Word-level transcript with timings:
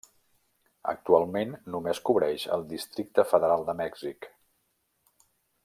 Actualment, 0.93 1.51
només 1.75 2.01
cobreix 2.09 2.47
el 2.57 2.65
Districte 2.73 3.27
Federal 3.35 3.67
de 3.69 3.77
Mèxic. 3.83 4.31